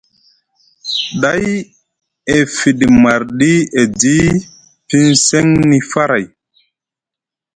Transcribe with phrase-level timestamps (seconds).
[1.21, 1.45] Day
[2.35, 3.51] e fiɗi marɗi
[3.81, 4.15] edi
[4.87, 6.25] pin seŋni faray.